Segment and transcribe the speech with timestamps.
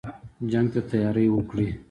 [0.51, 1.67] جنګ ته تیاری وکړی.